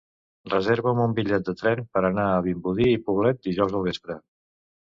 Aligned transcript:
Reserva'm 0.53 1.01
un 1.03 1.13
bitllet 1.19 1.45
de 1.51 1.55
tren 1.59 1.83
per 1.97 2.03
anar 2.09 2.25
a 2.31 2.41
Vimbodí 2.47 2.89
i 2.95 2.99
Poblet 3.11 3.47
dijous 3.49 3.77
al 3.81 3.89
vespre. 3.91 4.21